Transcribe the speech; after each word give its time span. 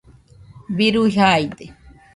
birui 0.77 1.07
jaide 1.19 1.73